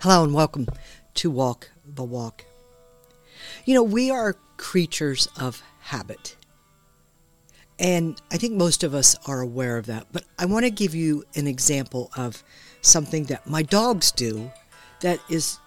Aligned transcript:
Hello 0.00 0.22
and 0.22 0.32
welcome 0.32 0.68
to 1.14 1.28
Walk 1.28 1.70
the 1.84 2.04
Walk. 2.04 2.44
You 3.64 3.74
know, 3.74 3.82
we 3.82 4.12
are 4.12 4.36
creatures 4.56 5.26
of 5.36 5.60
habit. 5.80 6.36
And 7.80 8.22
I 8.30 8.36
think 8.36 8.54
most 8.54 8.84
of 8.84 8.94
us 8.94 9.16
are 9.26 9.40
aware 9.40 9.76
of 9.76 9.86
that. 9.86 10.06
But 10.12 10.22
I 10.38 10.46
want 10.46 10.66
to 10.66 10.70
give 10.70 10.94
you 10.94 11.24
an 11.34 11.48
example 11.48 12.12
of 12.16 12.44
something 12.80 13.24
that 13.24 13.48
my 13.48 13.64
dogs 13.64 14.12
do 14.12 14.52
that 15.00 15.18
is 15.28 15.58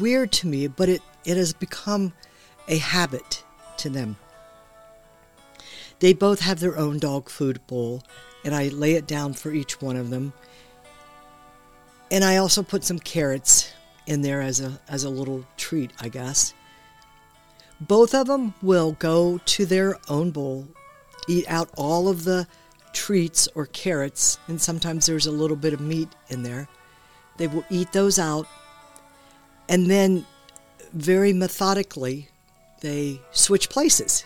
weird 0.00 0.32
to 0.32 0.48
me, 0.48 0.66
but 0.66 0.88
it, 0.88 1.02
it 1.24 1.36
has 1.36 1.52
become 1.52 2.12
a 2.66 2.78
habit 2.78 3.44
to 3.76 3.88
them. 3.88 4.16
They 6.00 6.14
both 6.14 6.40
have 6.40 6.58
their 6.58 6.76
own 6.76 6.98
dog 6.98 7.28
food 7.28 7.64
bowl, 7.68 8.02
and 8.44 8.56
I 8.56 8.70
lay 8.70 8.94
it 8.94 9.06
down 9.06 9.34
for 9.34 9.52
each 9.52 9.80
one 9.80 9.94
of 9.94 10.10
them. 10.10 10.32
And 12.10 12.24
I 12.24 12.36
also 12.38 12.62
put 12.62 12.84
some 12.84 12.98
carrots 12.98 13.72
in 14.06 14.22
there 14.22 14.40
as 14.40 14.60
a 14.60 14.80
as 14.88 15.04
a 15.04 15.10
little 15.10 15.44
treat, 15.56 15.92
I 16.00 16.08
guess. 16.08 16.54
Both 17.80 18.14
of 18.14 18.26
them 18.26 18.54
will 18.62 18.92
go 18.92 19.38
to 19.38 19.66
their 19.66 19.98
own 20.08 20.30
bowl, 20.30 20.66
eat 21.28 21.44
out 21.48 21.70
all 21.76 22.08
of 22.08 22.24
the 22.24 22.48
treats 22.92 23.46
or 23.54 23.66
carrots, 23.66 24.38
and 24.48 24.60
sometimes 24.60 25.06
there's 25.06 25.26
a 25.26 25.30
little 25.30 25.56
bit 25.56 25.72
of 25.72 25.80
meat 25.80 26.08
in 26.28 26.42
there. 26.42 26.68
They 27.36 27.46
will 27.46 27.64
eat 27.70 27.92
those 27.92 28.18
out, 28.18 28.48
and 29.68 29.88
then 29.88 30.26
very 30.92 31.32
methodically, 31.32 32.28
they 32.80 33.20
switch 33.30 33.68
places. 33.68 34.24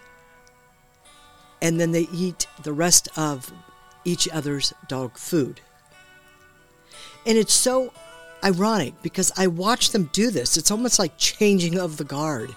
And 1.61 1.79
then 1.79 1.93
they 1.93 2.09
eat 2.13 2.47
the 2.63 2.73
rest 2.73 3.09
of 3.17 3.53
each 4.05 4.29
other's 4.29 4.73
dog 4.89 5.19
food. 5.19 5.61
And 7.27 7.39
it's 7.39 7.53
so 7.53 7.93
ironic 8.45 8.95
because 9.03 9.33
I 9.37 9.47
watch 9.47 9.91
them 9.91 10.11
do 10.13 10.31
this. 10.31 10.57
It's 10.57 10.71
almost 10.71 10.99
like 10.99 11.17
changing 11.17 11.79
of 11.79 11.97
the 11.97 12.05
guard. 12.05 12.55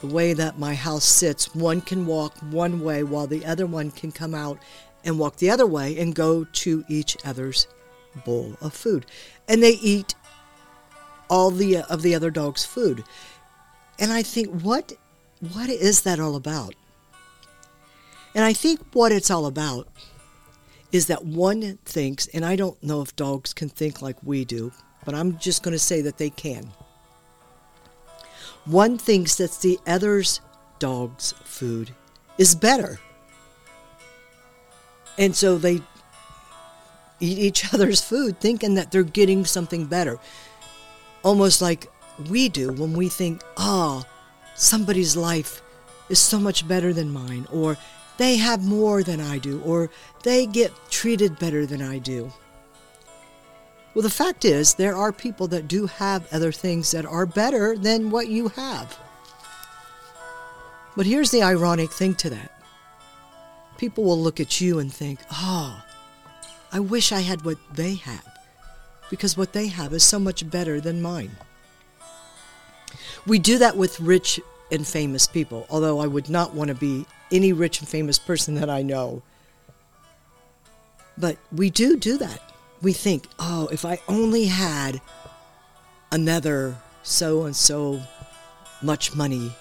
The 0.00 0.06
way 0.06 0.32
that 0.34 0.58
my 0.58 0.74
house 0.74 1.04
sits, 1.04 1.54
one 1.54 1.80
can 1.80 2.06
walk 2.06 2.36
one 2.50 2.80
way 2.80 3.02
while 3.02 3.26
the 3.26 3.46
other 3.46 3.66
one 3.66 3.90
can 3.90 4.12
come 4.12 4.34
out 4.34 4.58
and 5.04 5.18
walk 5.18 5.36
the 5.36 5.50
other 5.50 5.66
way 5.66 5.98
and 5.98 6.14
go 6.14 6.44
to 6.44 6.84
each 6.88 7.16
other's 7.24 7.66
bowl 8.24 8.56
of 8.60 8.74
food. 8.74 9.06
And 9.48 9.62
they 9.62 9.72
eat 9.72 10.14
all 11.28 11.50
the 11.50 11.78
uh, 11.78 11.82
of 11.88 12.02
the 12.02 12.14
other 12.14 12.30
dog's 12.30 12.64
food. 12.64 13.04
And 13.98 14.12
I 14.12 14.22
think 14.22 14.60
what 14.62 14.92
what 15.52 15.68
is 15.68 16.02
that 16.02 16.20
all 16.20 16.36
about? 16.36 16.74
And 18.34 18.44
I 18.44 18.52
think 18.52 18.80
what 18.92 19.12
it's 19.12 19.30
all 19.30 19.46
about 19.46 19.88
is 20.92 21.06
that 21.06 21.24
one 21.24 21.78
thinks, 21.84 22.26
and 22.28 22.44
I 22.44 22.56
don't 22.56 22.80
know 22.82 23.02
if 23.02 23.16
dogs 23.16 23.52
can 23.52 23.68
think 23.68 24.02
like 24.02 24.16
we 24.22 24.44
do, 24.44 24.72
but 25.04 25.14
I'm 25.14 25.38
just 25.38 25.62
going 25.62 25.72
to 25.72 25.78
say 25.78 26.00
that 26.02 26.18
they 26.18 26.30
can. 26.30 26.70
One 28.64 28.98
thinks 28.98 29.36
that 29.36 29.52
the 29.60 29.78
other's 29.86 30.40
dog's 30.78 31.32
food 31.44 31.92
is 32.38 32.54
better. 32.54 32.98
And 35.18 35.34
so 35.34 35.56
they 35.58 35.80
eat 37.20 37.38
each 37.38 37.72
other's 37.72 38.02
food 38.02 38.40
thinking 38.40 38.74
that 38.74 38.90
they're 38.90 39.02
getting 39.02 39.44
something 39.44 39.86
better. 39.86 40.18
Almost 41.22 41.62
like 41.62 41.86
we 42.28 42.48
do 42.48 42.72
when 42.72 42.92
we 42.92 43.08
think, 43.08 43.42
oh, 43.56 44.04
somebody's 44.54 45.16
life 45.16 45.62
is 46.08 46.18
so 46.18 46.38
much 46.38 46.66
better 46.66 46.92
than 46.92 47.10
mine, 47.10 47.46
or 47.52 47.76
they 48.18 48.36
have 48.36 48.64
more 48.64 49.02
than 49.02 49.20
I 49.20 49.38
do, 49.38 49.60
or 49.62 49.90
they 50.22 50.46
get 50.46 50.72
treated 50.90 51.38
better 51.38 51.66
than 51.66 51.82
I 51.82 51.98
do. 51.98 52.32
Well, 53.94 54.02
the 54.02 54.10
fact 54.10 54.44
is, 54.44 54.74
there 54.74 54.94
are 54.94 55.12
people 55.12 55.48
that 55.48 55.68
do 55.68 55.86
have 55.86 56.32
other 56.32 56.52
things 56.52 56.90
that 56.90 57.06
are 57.06 57.26
better 57.26 57.76
than 57.76 58.10
what 58.10 58.28
you 58.28 58.48
have. 58.48 58.98
But 60.96 61.06
here's 61.06 61.30
the 61.30 61.42
ironic 61.42 61.92
thing 61.92 62.14
to 62.16 62.30
that 62.30 62.52
people 63.78 64.04
will 64.04 64.20
look 64.20 64.40
at 64.40 64.60
you 64.60 64.78
and 64.78 64.92
think, 64.92 65.20
oh, 65.30 65.82
I 66.72 66.80
wish 66.80 67.12
I 67.12 67.20
had 67.20 67.44
what 67.44 67.58
they 67.74 67.94
have, 67.96 68.38
because 69.10 69.36
what 69.36 69.52
they 69.52 69.68
have 69.68 69.92
is 69.92 70.02
so 70.02 70.18
much 70.18 70.48
better 70.50 70.80
than 70.80 71.02
mine. 71.02 71.36
We 73.26 73.38
do 73.38 73.58
that 73.58 73.76
with 73.76 74.00
rich 74.00 74.40
and 74.70 74.86
famous 74.86 75.26
people, 75.26 75.66
although 75.70 76.00
I 76.00 76.06
would 76.06 76.28
not 76.28 76.54
want 76.54 76.68
to 76.68 76.74
be 76.74 77.06
any 77.30 77.52
rich 77.52 77.80
and 77.80 77.88
famous 77.88 78.18
person 78.18 78.54
that 78.56 78.70
I 78.70 78.82
know. 78.82 79.22
But 81.18 81.38
we 81.52 81.70
do 81.70 81.96
do 81.96 82.18
that. 82.18 82.40
We 82.82 82.92
think, 82.92 83.26
oh, 83.38 83.68
if 83.72 83.84
I 83.84 84.00
only 84.06 84.46
had 84.46 85.00
another 86.12 86.76
so 87.02 87.44
and 87.44 87.56
so 87.56 88.02
much 88.82 89.14
money, 89.14 89.54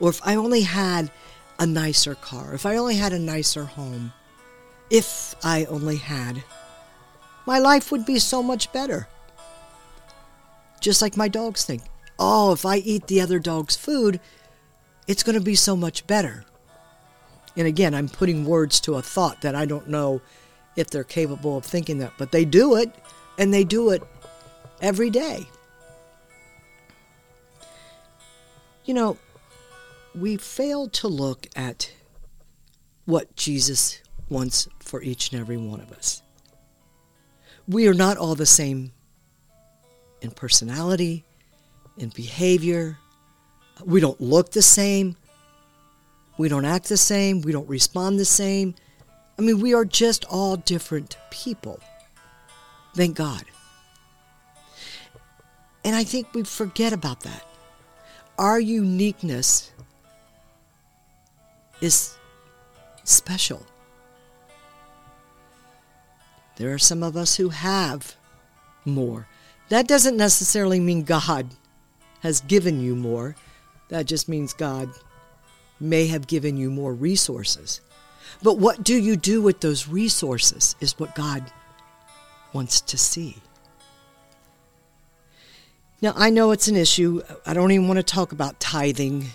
or 0.00 0.10
if 0.10 0.20
I 0.24 0.36
only 0.36 0.62
had 0.62 1.10
a 1.58 1.66
nicer 1.66 2.14
car, 2.14 2.54
if 2.54 2.66
I 2.66 2.76
only 2.76 2.96
had 2.96 3.12
a 3.12 3.18
nicer 3.18 3.64
home, 3.64 4.12
if 4.90 5.34
I 5.42 5.64
only 5.66 5.96
had, 5.96 6.42
my 7.46 7.58
life 7.58 7.92
would 7.92 8.06
be 8.06 8.18
so 8.18 8.42
much 8.42 8.72
better. 8.72 9.08
Just 10.80 11.02
like 11.02 11.16
my 11.16 11.28
dogs 11.28 11.64
think, 11.64 11.82
oh, 12.18 12.52
if 12.52 12.64
I 12.64 12.76
eat 12.76 13.06
the 13.06 13.20
other 13.20 13.38
dog's 13.38 13.76
food, 13.76 14.20
it's 15.06 15.22
going 15.22 15.38
to 15.38 15.44
be 15.44 15.54
so 15.54 15.76
much 15.76 16.06
better. 16.06 16.44
And 17.56 17.66
again, 17.66 17.94
I'm 17.94 18.08
putting 18.08 18.44
words 18.44 18.80
to 18.80 18.94
a 18.94 19.02
thought 19.02 19.42
that 19.42 19.54
I 19.54 19.64
don't 19.64 19.88
know 19.88 20.20
if 20.76 20.90
they're 20.90 21.04
capable 21.04 21.56
of 21.56 21.64
thinking 21.64 21.98
that, 21.98 22.12
but 22.18 22.32
they 22.32 22.44
do 22.44 22.76
it, 22.76 22.94
and 23.38 23.52
they 23.52 23.64
do 23.64 23.90
it 23.90 24.02
every 24.80 25.10
day. 25.10 25.46
You 28.84 28.94
know, 28.94 29.16
we 30.14 30.36
fail 30.36 30.88
to 30.88 31.08
look 31.08 31.46
at 31.56 31.90
what 33.04 33.34
Jesus 33.36 34.00
wants 34.28 34.68
for 34.80 35.02
each 35.02 35.32
and 35.32 35.40
every 35.40 35.56
one 35.56 35.80
of 35.80 35.92
us. 35.92 36.22
We 37.68 37.88
are 37.88 37.94
not 37.94 38.16
all 38.16 38.34
the 38.34 38.46
same 38.46 38.92
in 40.20 40.30
personality, 40.30 41.24
in 41.98 42.10
behavior. 42.10 42.98
We 43.84 44.00
don't 44.00 44.20
look 44.20 44.52
the 44.52 44.62
same. 44.62 45.16
We 46.38 46.48
don't 46.48 46.64
act 46.64 46.88
the 46.88 46.96
same. 46.96 47.40
We 47.40 47.52
don't 47.52 47.68
respond 47.68 48.18
the 48.18 48.24
same. 48.24 48.74
I 49.38 49.42
mean, 49.42 49.60
we 49.60 49.74
are 49.74 49.84
just 49.84 50.24
all 50.26 50.56
different 50.56 51.16
people. 51.30 51.80
Thank 52.94 53.16
God. 53.16 53.44
And 55.84 55.94
I 55.94 56.04
think 56.04 56.34
we 56.34 56.42
forget 56.42 56.92
about 56.92 57.20
that. 57.20 57.46
Our 58.38 58.58
uniqueness 58.58 59.70
is 61.80 62.16
special. 63.04 63.64
There 66.56 66.72
are 66.72 66.78
some 66.78 67.02
of 67.02 67.16
us 67.16 67.36
who 67.36 67.50
have 67.50 68.16
more. 68.84 69.26
That 69.68 69.86
doesn't 69.86 70.16
necessarily 70.16 70.80
mean 70.80 71.02
God 71.02 71.50
has 72.26 72.40
given 72.40 72.80
you 72.80 72.96
more. 72.96 73.36
That 73.88 74.06
just 74.06 74.28
means 74.28 74.52
God 74.52 74.90
may 75.78 76.08
have 76.08 76.26
given 76.26 76.56
you 76.56 76.70
more 76.70 76.92
resources. 76.92 77.80
But 78.42 78.58
what 78.58 78.82
do 78.82 78.96
you 78.96 79.16
do 79.16 79.40
with 79.40 79.60
those 79.60 79.86
resources 79.86 80.74
is 80.80 80.98
what 80.98 81.14
God 81.14 81.52
wants 82.52 82.80
to 82.80 82.98
see. 82.98 83.36
Now, 86.02 86.14
I 86.16 86.30
know 86.30 86.50
it's 86.50 86.66
an 86.66 86.76
issue. 86.76 87.22
I 87.46 87.54
don't 87.54 87.70
even 87.70 87.86
want 87.86 87.98
to 87.98 88.02
talk 88.02 88.32
about 88.32 88.58
tithing 88.58 89.26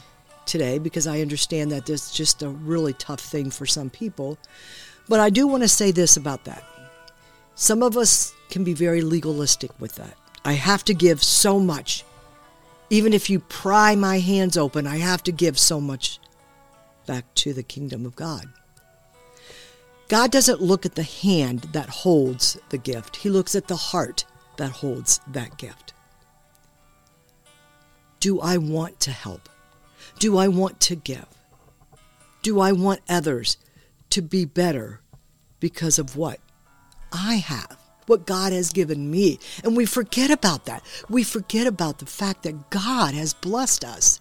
today 0.46 0.78
because 0.78 1.08
I 1.08 1.22
understand 1.22 1.72
that 1.72 1.90
it's 1.90 2.12
just 2.12 2.44
a 2.44 2.50
really 2.50 2.94
tough 2.94 3.22
thing 3.22 3.52
for 3.52 3.66
some 3.66 3.90
people. 3.90 4.38
But 5.08 5.22
I 5.22 5.30
do 5.30 5.48
want 5.48 5.64
to 5.64 5.70
say 5.70 5.92
this 5.92 6.18
about 6.18 6.44
that. 6.44 6.64
Some 7.56 7.82
of 7.82 7.96
us 7.96 8.34
can 8.50 8.66
be 8.66 8.74
very 8.74 9.02
legalistic 9.02 9.72
with 9.80 9.96
that. 9.96 10.18
I 10.44 10.54
have 10.54 10.84
to 10.86 10.94
give 10.94 11.24
so 11.24 11.58
much. 11.58 12.04
Even 12.92 13.14
if 13.14 13.30
you 13.30 13.40
pry 13.40 13.96
my 13.96 14.20
hands 14.20 14.58
open, 14.58 14.86
I 14.86 14.98
have 14.98 15.24
to 15.24 15.32
give 15.32 15.58
so 15.58 15.80
much 15.80 16.20
back 17.08 17.24
to 17.36 17.54
the 17.54 17.64
kingdom 17.64 18.06
of 18.06 18.18
God. 18.18 18.50
God 20.10 20.30
doesn't 20.30 20.62
look 20.62 20.86
at 20.86 20.96
the 20.96 21.04
hand 21.04 21.62
that 21.72 21.88
holds 21.88 22.60
the 22.68 22.78
gift, 22.78 23.16
He 23.16 23.30
looks 23.30 23.56
at 23.56 23.70
the 23.70 23.78
heart 23.78 24.26
that 24.58 24.72
holds 24.72 25.22
that 25.28 25.58
gift. 25.58 25.94
Do 28.20 28.42
I 28.42 28.58
want 28.58 29.00
to 29.00 29.12
help? 29.12 29.48
Do 30.20 30.38
I 30.38 30.50
want 30.50 30.82
to 30.82 30.98
give? 30.98 31.28
Do 32.42 32.60
I 32.60 32.74
want 32.74 33.00
others 33.08 33.56
to 34.10 34.22
be 34.22 34.44
better 34.44 35.00
because 35.62 35.98
of 35.98 36.18
what 36.18 36.42
I 37.14 37.36
have? 37.36 37.81
What 38.12 38.26
God 38.26 38.52
has 38.52 38.74
given 38.74 39.10
me. 39.10 39.40
And 39.64 39.78
we 39.78 39.86
forget 39.86 40.32
about 40.32 40.66
that. 40.66 40.84
We 41.10 41.24
forget 41.24 41.66
about 41.66 42.00
the 42.00 42.06
fact 42.06 42.44
that 42.44 42.70
God 42.70 43.14
has 43.14 43.34
blessed 43.34 43.86
us. 43.86 44.20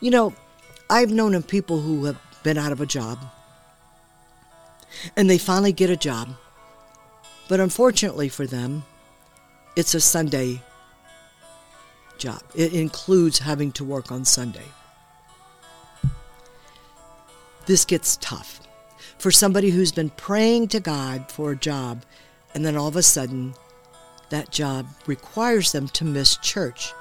You 0.00 0.10
know, 0.10 0.34
I've 0.88 1.10
known 1.10 1.34
of 1.34 1.46
people 1.46 1.82
who 1.82 2.06
have 2.06 2.18
been 2.42 2.56
out 2.56 2.72
of 2.72 2.80
a 2.80 2.86
job 2.86 3.18
and 5.18 5.28
they 5.28 5.36
finally 5.36 5.72
get 5.72 5.90
a 5.90 5.98
job. 5.98 6.30
But 7.46 7.60
unfortunately 7.60 8.30
for 8.30 8.46
them, 8.46 8.84
it's 9.76 9.94
a 9.94 10.00
Sunday 10.00 10.62
job. 12.16 12.40
It 12.54 12.72
includes 12.72 13.40
having 13.40 13.70
to 13.72 13.84
work 13.84 14.10
on 14.10 14.24
Sunday. 14.24 14.68
This 17.66 17.84
gets 17.84 18.16
tough. 18.16 18.60
For 19.18 19.30
somebody 19.30 19.68
who's 19.68 19.92
been 19.92 20.08
praying 20.08 20.68
to 20.68 20.80
God 20.80 21.30
for 21.30 21.52
a 21.52 21.56
job, 21.56 22.06
and 22.54 22.64
then 22.64 22.76
all 22.76 22.88
of 22.88 22.96
a 22.96 23.02
sudden, 23.02 23.54
that 24.30 24.50
job 24.50 24.86
requires 25.06 25.72
them 25.72 25.88
to 25.88 26.04
miss 26.04 26.36
church. 26.36 26.92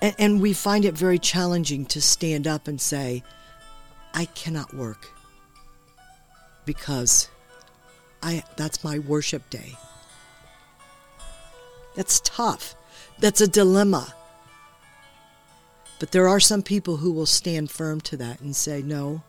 And, 0.00 0.14
and 0.18 0.40
we 0.42 0.52
find 0.52 0.84
it 0.84 0.94
very 0.94 1.18
challenging 1.18 1.86
to 1.86 2.00
stand 2.00 2.46
up 2.46 2.68
and 2.68 2.80
say, 2.80 3.22
I 4.14 4.26
cannot 4.26 4.74
work 4.74 5.10
because 6.64 7.28
I 8.22 8.44
that's 8.56 8.84
my 8.84 8.98
worship 8.98 9.48
day. 9.50 9.76
That's 11.94 12.20
tough. 12.20 12.74
That's 13.18 13.40
a 13.40 13.48
dilemma. 13.48 14.14
But 15.98 16.12
there 16.12 16.28
are 16.28 16.40
some 16.40 16.62
people 16.62 16.96
who 16.96 17.12
will 17.12 17.26
stand 17.26 17.70
firm 17.70 18.00
to 18.02 18.16
that 18.16 18.40
and 18.40 18.54
say, 18.56 18.82
"No, 18.82 19.22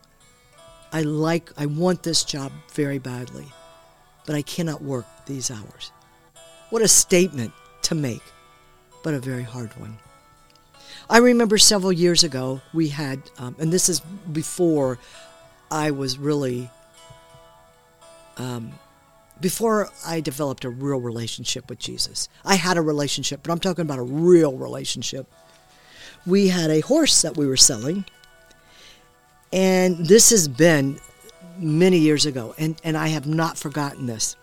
I 0.91 1.01
like 1.01 1.51
I 1.57 1.65
want 1.65 2.03
this 2.03 2.23
job 2.23 2.51
very 2.73 2.99
badly, 2.99 3.51
but 4.25 4.35
I 4.35 4.41
cannot 4.41 4.81
work 4.81 5.05
these 5.25 5.51
hours." 5.51 5.91
What 6.69 6.81
a 6.81 6.87
statement 6.87 7.53
to 7.83 7.95
make, 7.95 8.23
but 9.03 9.13
a 9.13 9.19
very 9.19 9.43
hard 9.43 9.77
one. 9.79 9.97
I 11.09 11.17
remember 11.17 11.57
several 11.57 11.91
years 11.91 12.23
ago 12.23 12.61
we 12.73 12.87
had, 12.87 13.21
um, 13.37 13.55
and 13.59 13.71
this 13.71 13.89
is 13.89 13.99
before 13.99 14.97
I 15.69 15.91
was 15.91 16.17
really, 16.17 16.69
um, 18.37 18.71
before 19.41 19.89
I 20.05 20.21
developed 20.21 20.63
a 20.65 20.69
real 20.69 20.99
relationship 20.99 21.69
with 21.69 21.79
Jesus. 21.79 22.29
I 22.45 22.55
had 22.55 22.77
a 22.77 22.81
relationship, 22.81 23.41
but 23.43 23.51
I'm 23.51 23.59
talking 23.59 23.81
about 23.81 23.99
a 23.99 24.03
real 24.03 24.53
relationship. 24.53 25.27
We 26.25 26.47
had 26.47 26.69
a 26.71 26.79
horse 26.79 27.21
that 27.21 27.35
we 27.35 27.45
were 27.45 27.57
selling, 27.57 28.05
and 29.51 30.05
this 30.07 30.29
has 30.29 30.47
been 30.47 30.99
many 31.63 31.97
years 31.97 32.25
ago, 32.25 32.53
and, 32.57 32.79
and 32.83 32.97
I 32.97 33.07
have 33.07 33.27
not 33.27 33.57
forgotten 33.57 34.05
this. 34.05 34.35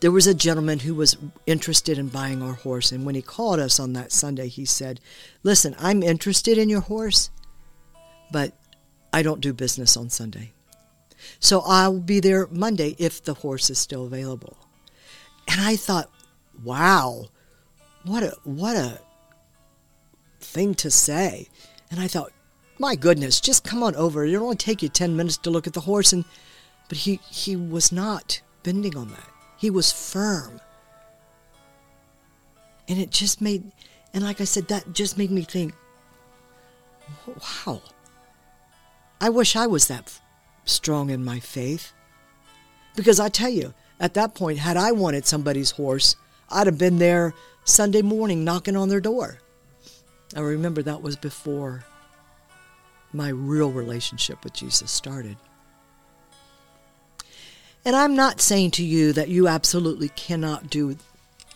There 0.00 0.12
was 0.12 0.26
a 0.26 0.34
gentleman 0.34 0.80
who 0.80 0.94
was 0.94 1.16
interested 1.46 1.98
in 1.98 2.08
buying 2.08 2.42
our 2.42 2.54
horse, 2.54 2.92
and 2.92 3.04
when 3.04 3.14
he 3.14 3.22
called 3.22 3.60
us 3.60 3.78
on 3.78 3.92
that 3.94 4.12
Sunday, 4.12 4.48
he 4.48 4.64
said, 4.64 5.00
Listen, 5.42 5.74
I'm 5.78 6.02
interested 6.02 6.58
in 6.58 6.68
your 6.68 6.80
horse, 6.80 7.30
but 8.30 8.52
I 9.12 9.22
don't 9.22 9.40
do 9.40 9.52
business 9.52 9.96
on 9.96 10.10
Sunday. 10.10 10.52
So 11.40 11.62
I'll 11.64 12.00
be 12.00 12.20
there 12.20 12.46
Monday 12.50 12.94
if 12.98 13.22
the 13.22 13.34
horse 13.34 13.70
is 13.70 13.78
still 13.78 14.04
available. 14.06 14.56
And 15.48 15.60
I 15.60 15.76
thought, 15.76 16.10
wow, 16.62 17.26
what 18.04 18.22
a 18.22 18.36
what 18.44 18.76
a 18.76 19.00
thing 20.40 20.74
to 20.76 20.90
say. 20.90 21.48
And 21.90 22.00
I 22.00 22.08
thought, 22.08 22.32
my 22.78 22.94
goodness, 22.94 23.40
just 23.40 23.64
come 23.64 23.82
on 23.82 23.94
over. 23.96 24.24
It'll 24.24 24.44
only 24.44 24.56
take 24.56 24.82
you 24.82 24.88
10 24.88 25.16
minutes 25.16 25.38
to 25.38 25.50
look 25.50 25.66
at 25.66 25.72
the 25.72 25.80
horse 25.80 26.12
and 26.12 26.24
but 26.88 26.98
he 26.98 27.20
he 27.30 27.56
was 27.56 27.90
not 27.90 28.40
bending 28.62 28.96
on 28.96 29.08
that. 29.08 29.28
He 29.56 29.70
was 29.70 29.92
firm. 29.92 30.60
And 32.88 33.00
it 33.00 33.10
just 33.10 33.40
made, 33.40 33.72
and 34.14 34.22
like 34.22 34.40
I 34.40 34.44
said, 34.44 34.68
that 34.68 34.92
just 34.92 35.18
made 35.18 35.32
me 35.32 35.42
think, 35.42 35.74
wow, 37.66 37.82
I 39.20 39.28
wish 39.28 39.56
I 39.56 39.66
was 39.66 39.88
that 39.88 40.20
strong 40.64 41.10
in 41.10 41.24
my 41.24 41.40
faith. 41.40 41.92
Because 42.94 43.18
I 43.18 43.28
tell 43.28 43.48
you, 43.48 43.74
at 43.98 44.14
that 44.14 44.34
point, 44.34 44.58
had 44.58 44.76
I 44.76 44.92
wanted 44.92 45.26
somebody's 45.26 45.72
horse, 45.72 46.14
I'd 46.48 46.68
have 46.68 46.78
been 46.78 46.98
there 46.98 47.34
Sunday 47.64 48.02
morning 48.02 48.44
knocking 48.44 48.76
on 48.76 48.88
their 48.88 49.00
door. 49.00 49.40
I 50.36 50.40
remember 50.40 50.82
that 50.82 51.02
was 51.02 51.16
before 51.16 51.84
my 53.16 53.28
real 53.28 53.70
relationship 53.72 54.44
with 54.44 54.52
Jesus 54.52 54.90
started. 54.90 55.36
And 57.84 57.96
I'm 57.96 58.14
not 58.14 58.40
saying 58.40 58.72
to 58.72 58.84
you 58.84 59.12
that 59.12 59.28
you 59.28 59.48
absolutely 59.48 60.08
cannot 60.10 60.68
do 60.68 60.96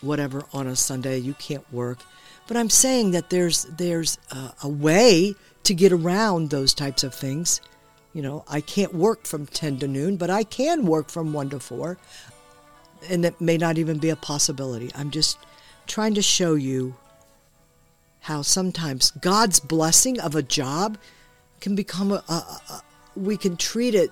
whatever 0.01 0.45
on 0.53 0.67
a 0.67 0.75
Sunday, 0.75 1.17
you 1.17 1.33
can't 1.35 1.71
work. 1.71 1.99
But 2.47 2.57
I'm 2.57 2.69
saying 2.69 3.11
that 3.11 3.29
there's 3.29 3.63
there's 3.65 4.17
a, 4.31 4.53
a 4.63 4.69
way 4.69 5.35
to 5.63 5.73
get 5.73 5.91
around 5.91 6.49
those 6.49 6.73
types 6.73 7.03
of 7.03 7.13
things. 7.13 7.61
You 8.13 8.21
know, 8.21 8.43
I 8.47 8.61
can't 8.61 8.93
work 8.93 9.25
from 9.25 9.45
10 9.45 9.79
to 9.79 9.87
noon, 9.87 10.17
but 10.17 10.29
I 10.29 10.43
can 10.43 10.85
work 10.85 11.09
from 11.09 11.31
1 11.31 11.51
to 11.51 11.59
4. 11.59 11.97
And 13.09 13.23
it 13.23 13.39
may 13.39 13.57
not 13.57 13.77
even 13.77 13.99
be 13.99 14.09
a 14.09 14.15
possibility. 14.15 14.91
I'm 14.95 15.11
just 15.11 15.37
trying 15.87 16.13
to 16.15 16.21
show 16.21 16.55
you 16.55 16.95
how 18.21 18.41
sometimes 18.41 19.11
God's 19.11 19.59
blessing 19.59 20.19
of 20.19 20.35
a 20.35 20.43
job 20.43 20.97
can 21.61 21.75
become 21.75 22.11
a, 22.11 22.23
a, 22.27 22.33
a 22.33 22.83
we 23.15 23.37
can 23.37 23.55
treat 23.55 23.95
it 23.95 24.11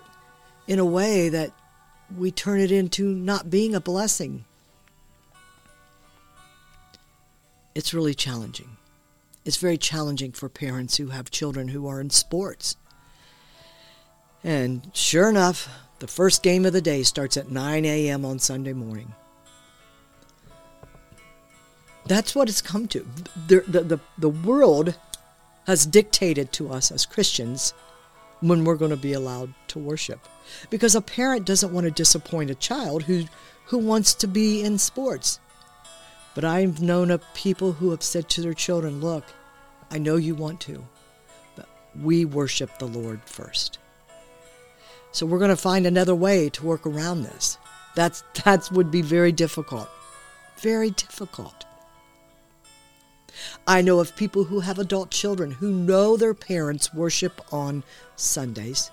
in 0.67 0.79
a 0.79 0.85
way 0.85 1.29
that 1.29 1.51
we 2.17 2.31
turn 2.31 2.59
it 2.59 2.71
into 2.71 3.13
not 3.13 3.49
being 3.49 3.75
a 3.75 3.81
blessing. 3.81 4.45
It's 7.75 7.93
really 7.93 8.13
challenging. 8.13 8.77
It's 9.45 9.57
very 9.57 9.77
challenging 9.77 10.31
for 10.31 10.49
parents 10.49 10.97
who 10.97 11.07
have 11.07 11.31
children 11.31 11.69
who 11.69 11.87
are 11.87 11.99
in 12.01 12.09
sports. 12.09 12.75
And 14.43 14.89
sure 14.93 15.29
enough, 15.29 15.69
the 15.99 16.07
first 16.07 16.43
game 16.43 16.65
of 16.65 16.73
the 16.73 16.81
day 16.81 17.03
starts 17.03 17.37
at 17.37 17.51
9 17.51 17.85
a.m. 17.85 18.25
on 18.25 18.39
Sunday 18.39 18.73
morning. 18.73 19.13
That's 22.05 22.33
what 22.33 22.49
it's 22.49 22.61
come 22.61 22.87
to. 22.87 23.05
The, 23.47 23.61
the, 23.67 23.81
the, 23.81 23.99
the 24.17 24.29
world 24.29 24.95
has 25.69 25.85
dictated 25.85 26.51
to 26.51 26.71
us 26.71 26.91
as 26.91 27.05
Christians 27.05 27.75
when 28.39 28.63
we're 28.63 28.75
going 28.75 28.89
to 28.89 28.97
be 28.97 29.13
allowed 29.13 29.53
to 29.67 29.77
worship. 29.77 30.27
Because 30.71 30.95
a 30.95 30.99
parent 31.01 31.45
doesn't 31.45 31.71
want 31.71 31.85
to 31.85 31.91
disappoint 31.91 32.49
a 32.49 32.55
child 32.55 33.03
who, 33.03 33.25
who 33.65 33.77
wants 33.77 34.15
to 34.15 34.25
be 34.25 34.63
in 34.63 34.79
sports. 34.79 35.39
But 36.33 36.43
I've 36.43 36.81
known 36.81 37.11
of 37.11 37.23
people 37.35 37.73
who 37.73 37.91
have 37.91 38.01
said 38.01 38.29
to 38.29 38.41
their 38.41 38.55
children, 38.55 38.99
Look, 38.99 39.25
I 39.91 39.99
know 39.99 40.15
you 40.15 40.33
want 40.33 40.59
to, 40.61 40.83
but 41.55 41.69
we 42.01 42.25
worship 42.25 42.79
the 42.79 42.87
Lord 42.87 43.21
first. 43.25 43.77
So 45.11 45.27
we're 45.27 45.37
going 45.37 45.49
to 45.49 45.55
find 45.55 45.85
another 45.85 46.15
way 46.15 46.49
to 46.49 46.65
work 46.65 46.87
around 46.87 47.21
this. 47.21 47.59
That's 47.93 48.23
that 48.43 48.71
would 48.71 48.89
be 48.89 49.03
very 49.03 49.31
difficult. 49.31 49.87
Very 50.57 50.89
difficult. 50.89 51.65
I 53.67 53.81
know 53.81 53.99
of 53.99 54.15
people 54.15 54.45
who 54.45 54.61
have 54.61 54.79
adult 54.79 55.11
children 55.11 55.51
who 55.51 55.71
know 55.71 56.17
their 56.17 56.33
parents 56.33 56.93
worship 56.93 57.41
on 57.51 57.83
Sundays, 58.15 58.91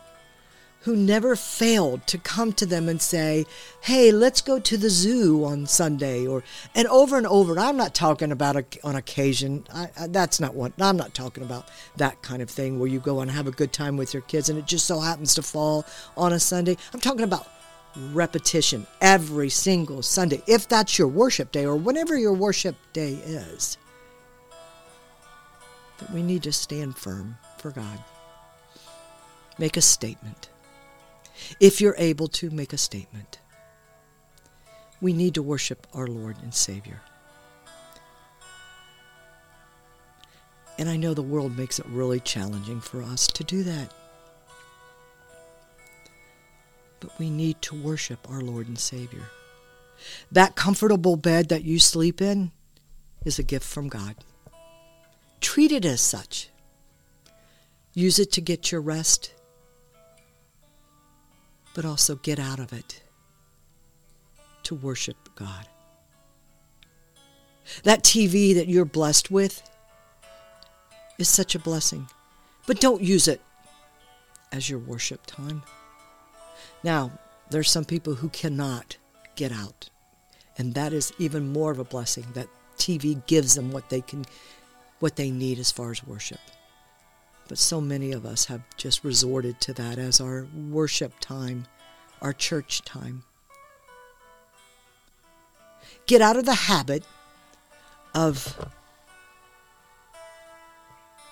who 0.81 0.95
never 0.95 1.35
failed 1.35 2.07
to 2.07 2.17
come 2.17 2.53
to 2.53 2.65
them 2.65 2.89
and 2.89 3.03
say, 3.03 3.45
"Hey, 3.81 4.13
let's 4.13 4.41
go 4.41 4.61
to 4.61 4.77
the 4.77 4.89
zoo 4.89 5.45
on 5.45 5.67
Sunday," 5.67 6.27
or 6.27 6.45
and 6.77 6.87
over 6.89 7.17
and 7.17 7.27
over. 7.27 7.59
I'm 7.59 7.77
not 7.77 7.95
talking 7.95 8.31
about 8.31 8.57
a, 8.57 8.65
on 8.85 8.95
occasion. 8.95 9.65
I, 9.75 9.91
I, 9.99 10.07
that's 10.07 10.39
not 10.39 10.55
what 10.55 10.73
I'm 10.81 10.97
not 10.97 11.13
talking 11.13 11.43
about. 11.43 11.69
That 11.97 12.23
kind 12.23 12.41
of 12.41 12.49
thing 12.49 12.79
where 12.79 12.89
you 12.89 13.01
go 13.01 13.21
and 13.21 13.31
have 13.31 13.49
a 13.49 13.51
good 13.51 13.73
time 13.73 13.97
with 13.97 14.15
your 14.15 14.23
kids, 14.23 14.49
and 14.49 14.59
it 14.59 14.67
just 14.67 14.87
so 14.87 15.01
happens 15.01 15.35
to 15.35 15.43
fall 15.43 15.85
on 16.17 16.33
a 16.33 16.39
Sunday. 16.39 16.77
I'm 16.95 17.01
talking 17.01 17.25
about 17.25 17.49
repetition 18.13 18.87
every 19.01 19.49
single 19.49 20.03
Sunday, 20.03 20.43
if 20.47 20.69
that's 20.69 20.99
your 20.99 21.09
worship 21.09 21.51
day 21.51 21.65
or 21.65 21.77
whenever 21.77 22.17
your 22.17 22.35
worship 22.35 22.77
day 22.93 23.15
is. 23.25 23.79
That 25.99 26.13
we 26.13 26.23
need 26.23 26.43
to 26.45 26.53
stand 26.53 26.97
firm 26.97 27.37
for 27.59 27.71
God. 27.71 27.99
Make 29.59 29.77
a 29.77 29.83
statement. 29.83 30.51
If 31.61 31.81
you're 31.81 31.95
able 31.99 32.29
to, 32.29 32.51
make 32.51 32.73
a 32.73 32.79
statement. 32.79 33.39
We 35.01 35.13
need 35.13 35.35
to 35.35 35.43
worship 35.43 35.87
our 35.95 36.07
Lord 36.07 36.37
and 36.43 36.55
Savior. 36.55 37.01
And 40.79 40.89
I 40.89 40.97
know 40.97 41.15
the 41.15 41.23
world 41.23 41.57
makes 41.57 41.79
it 41.79 41.87
really 41.87 42.21
challenging 42.21 42.81
for 42.81 43.03
us 43.03 43.27
to 43.29 43.45
do 43.45 43.63
that. 43.63 43.93
But 47.01 47.19
we 47.19 47.31
need 47.31 47.61
to 47.63 47.75
worship 47.75 48.29
our 48.31 48.41
Lord 48.41 48.69
and 48.69 48.79
Savior. 48.79 49.23
That 50.31 50.57
comfortable 50.57 51.17
bed 51.17 51.49
that 51.49 51.65
you 51.65 51.79
sleep 51.79 52.21
in 52.21 52.53
is 53.25 53.39
a 53.39 53.43
gift 53.43 53.67
from 53.67 53.89
God. 53.89 54.17
Treat 55.41 55.73
it 55.73 55.85
as 55.85 56.01
such. 56.01 56.51
Use 57.95 58.19
it 58.19 58.33
to 58.33 58.41
get 58.41 58.71
your 58.71 58.81
rest, 58.81 59.33
but 61.75 61.85
also 61.85 62.17
get 62.17 62.39
out 62.39 62.59
of 62.59 62.73
it 62.73 63.03
to 64.65 64.75
worship 64.75 65.17
God. 65.35 65.67
That 67.85 68.03
TV 68.03 68.55
that 68.55 68.69
you're 68.69 68.85
blessed 68.85 69.31
with 69.31 69.63
is 71.19 71.29
such 71.29 71.55
a 71.55 71.59
blessing, 71.59 72.07
but 72.67 72.81
don't 72.81 73.03
use 73.03 73.29
it 73.29 73.41
as 74.53 74.69
your 74.69 74.79
worship 74.79 75.25
time. 75.27 75.63
Now, 76.83 77.13
there's 77.51 77.71
some 77.71 77.85
people 77.85 78.15
who 78.15 78.29
cannot 78.29 78.97
get 79.37 79.53
out, 79.53 79.89
and 80.59 80.75
that 80.75 80.93
is 80.93 81.13
even 81.19 81.53
more 81.53 81.71
of 81.71 81.79
a 81.79 81.85
blessing 81.85 82.27
that 82.35 82.49
TV 82.77 83.25
gives 83.27 83.55
them 83.55 83.71
what 83.71 83.89
they 83.89 84.01
can 84.01 84.25
what 85.01 85.17
they 85.17 85.31
need 85.31 85.59
as 85.59 85.71
far 85.71 85.91
as 85.91 86.05
worship. 86.05 86.41
But 87.49 87.59
so 87.59 87.81
many 87.81 88.13
of 88.13 88.27
us 88.27 88.47
have 88.47 88.63
just 88.77 89.05
resorted 89.05 89.61
to 89.63 89.73
that 89.75 89.99
as 89.99 90.21
our 90.21 90.47
worship 90.55 91.15
time, 91.21 91.67
our 92.21 92.33
church 92.33 92.83
time. 92.83 93.23
Get 96.07 96.23
out 96.23 96.37
of 96.37 96.45
the 96.45 96.55
habit 96.55 97.05
of 98.15 98.71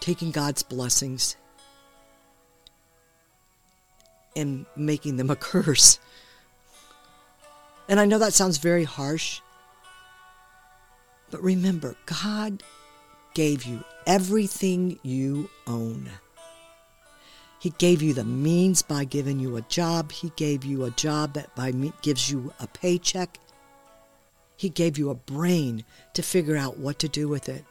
taking 0.01 0.31
God's 0.31 0.63
blessings 0.63 1.37
and 4.37 4.67
making 4.77 5.17
them 5.17 5.31
a 5.31 5.37
curse. 5.51 5.99
And 7.89 7.99
I 7.99 8.05
know 8.05 8.19
that 8.19 8.33
sounds 8.33 8.59
very 8.59 8.85
harsh, 8.85 9.41
but 11.31 11.43
remember, 11.43 11.97
God 12.07 12.63
gave 13.35 13.65
you 13.65 13.85
everything 14.07 14.99
you 15.03 15.51
own. 15.67 16.09
He 17.59 17.71
gave 17.71 18.03
you 18.03 18.13
the 18.13 18.25
means 18.25 18.83
by 18.83 19.05
giving 19.05 19.41
you 19.41 19.57
a 19.57 19.63
job. 19.63 20.13
He 20.13 20.31
gave 20.37 20.65
you 20.65 20.85
a 20.85 20.91
job 20.91 21.35
that 21.35 21.55
by 21.55 21.73
me 21.73 21.93
gives 22.03 22.31
you 22.31 22.53
a 22.61 22.67
paycheck. 22.67 23.39
He 24.57 24.69
gave 24.69 24.99
you 24.99 25.11
a 25.11 25.15
brain 25.15 25.85
to 26.13 26.23
figure 26.23 26.57
out 26.57 26.79
what 26.79 26.99
to 27.01 27.09
do 27.09 27.29
with 27.29 27.49
it. 27.49 27.65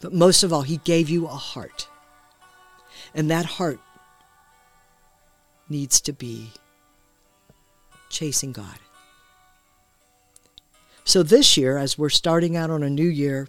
But 0.00 0.12
most 0.12 0.42
of 0.42 0.52
all, 0.52 0.62
he 0.62 0.78
gave 0.78 1.08
you 1.08 1.26
a 1.26 1.28
heart. 1.28 1.88
And 3.14 3.30
that 3.30 3.44
heart 3.44 3.78
needs 5.68 6.00
to 6.00 6.12
be 6.12 6.50
chasing 8.08 8.52
God. 8.52 8.78
So 11.04 11.22
this 11.22 11.56
year, 11.56 11.78
as 11.78 11.96
we're 11.96 12.08
starting 12.08 12.56
out 12.56 12.70
on 12.70 12.82
a 12.82 12.90
new 12.90 13.08
year, 13.08 13.48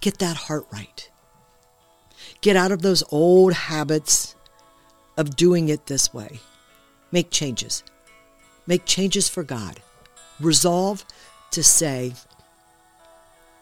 get 0.00 0.18
that 0.18 0.36
heart 0.36 0.66
right. 0.72 1.10
Get 2.40 2.56
out 2.56 2.72
of 2.72 2.82
those 2.82 3.02
old 3.10 3.52
habits 3.52 4.34
of 5.16 5.36
doing 5.36 5.68
it 5.68 5.86
this 5.86 6.12
way. 6.14 6.40
Make 7.12 7.30
changes. 7.30 7.82
Make 8.66 8.84
changes 8.86 9.28
for 9.28 9.42
God. 9.42 9.80
Resolve 10.38 11.04
to 11.50 11.62
say, 11.62 12.14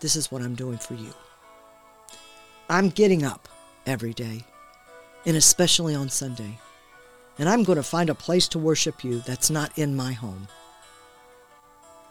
This 0.00 0.14
is 0.14 0.30
what 0.30 0.42
I'm 0.42 0.54
doing 0.54 0.78
for 0.78 0.95
you. 0.95 1.12
I'm 2.68 2.90
getting 2.90 3.25
up 3.25 3.49
every 3.87 4.12
day 4.12 4.45
and 5.26 5.37
especially 5.37 5.95
on 5.95 6.09
Sunday. 6.09 6.59
And 7.38 7.49
I'm 7.49 7.62
going 7.62 7.76
to 7.76 7.83
find 7.83 8.11
a 8.11 8.14
place 8.14 8.49
to 8.49 8.59
worship 8.59 9.04
you 9.04 9.21
that's 9.21 9.50
not 9.50 9.76
in 9.78 9.95
my 9.95 10.12
home. 10.12 10.49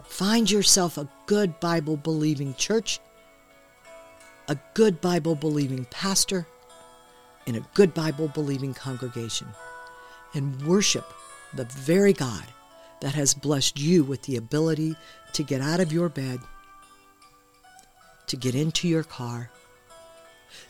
Find 0.04 0.50
yourself 0.50 0.96
a 0.96 1.08
good 1.26 1.60
Bible 1.60 1.96
believing 1.96 2.54
church, 2.54 3.00
a 4.48 4.56
good 4.74 5.00
Bible 5.00 5.34
believing 5.34 5.84
pastor, 5.90 6.46
in 7.46 7.54
a 7.54 7.64
good 7.74 7.94
Bible 7.94 8.28
believing 8.28 8.74
congregation, 8.74 9.46
and 10.34 10.66
worship 10.66 11.04
the 11.54 11.64
very 11.64 12.12
God 12.12 12.44
that 13.00 13.14
has 13.14 13.34
blessed 13.34 13.78
you 13.78 14.02
with 14.04 14.22
the 14.22 14.36
ability 14.36 14.96
to 15.34 15.42
get 15.42 15.60
out 15.60 15.80
of 15.80 15.92
your 15.92 16.08
bed, 16.08 16.40
to 18.26 18.36
get 18.36 18.54
into 18.54 18.88
your 18.88 19.04
car, 19.04 19.50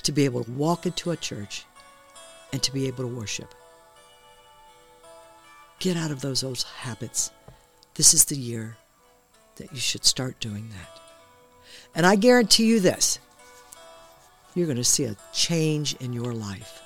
to 0.02 0.12
be 0.12 0.24
able 0.24 0.44
to 0.44 0.50
walk 0.52 0.84
into 0.84 1.10
a 1.10 1.16
church, 1.16 1.64
and 2.52 2.62
to 2.62 2.72
be 2.72 2.86
able 2.86 3.04
to 3.04 3.14
worship. 3.14 3.54
Get 5.78 5.96
out 5.96 6.10
of 6.10 6.20
those 6.20 6.42
old 6.42 6.62
habits. 6.62 7.30
This 7.94 8.12
is 8.12 8.24
the 8.24 8.36
year 8.36 8.76
that 9.56 9.72
you 9.72 9.78
should 9.78 10.04
start 10.04 10.40
doing 10.40 10.68
that. 10.70 11.00
And 11.94 12.04
I 12.06 12.16
guarantee 12.16 12.66
you 12.66 12.80
this 12.80 13.18
you're 14.54 14.66
going 14.66 14.76
to 14.76 14.84
see 14.84 15.04
a 15.04 15.16
change 15.32 15.94
in 15.96 16.12
your 16.12 16.32
life. 16.32 16.82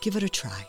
Give 0.00 0.16
it 0.16 0.22
a 0.22 0.28
try. 0.28 0.66